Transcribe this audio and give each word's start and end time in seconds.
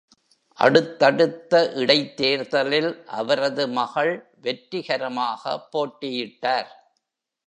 அடுத்தடுத்த 0.59 1.71
இடைத்தேர்தலில் 1.75 3.03
அவரது 3.05 3.67
மகள் 3.69 4.13
வெற்றிகரமாக 4.41 5.69
போட்டியிட்டார். 5.71 6.71